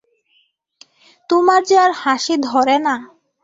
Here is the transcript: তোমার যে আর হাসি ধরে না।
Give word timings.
তোমার 1.29 1.61
যে 1.69 1.75
আর 1.85 1.91
হাসি 2.01 2.35
ধরে 2.47 2.75
না। 2.85 2.95